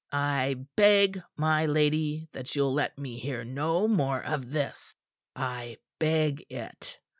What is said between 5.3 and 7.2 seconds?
I beg it.